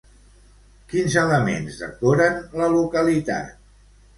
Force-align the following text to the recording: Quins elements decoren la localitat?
Quins 0.93 1.17
elements 1.25 1.77
decoren 1.83 2.41
la 2.63 2.71
localitat? 2.79 3.57